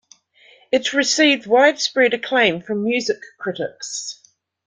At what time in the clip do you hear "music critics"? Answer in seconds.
2.83-4.19